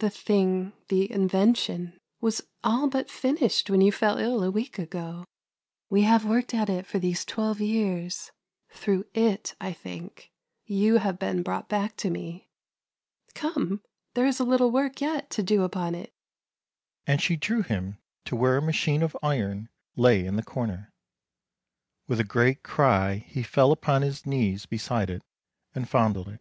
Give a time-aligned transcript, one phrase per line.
[0.00, 5.24] The thing— the invention— was all but finished when you fell ill a week ago.
[5.88, 8.30] We have worked at it for these twelve years;
[8.70, 10.30] through it, I think,
[10.66, 12.50] you have been brought back to me.
[13.34, 13.80] Come,
[14.12, 16.12] there is a little work yet to do upon it;"
[17.06, 17.96] and she drew him
[18.26, 20.92] to where a machine of iron lay in the corner.
[22.06, 25.22] With a great cry he fell upon his knees beside it,
[25.74, 26.40] and fondled it.